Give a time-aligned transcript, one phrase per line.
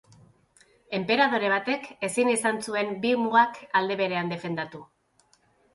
[0.99, 4.85] Enperadore batek ezin izan zuen bi mugak aldi berean defendatu.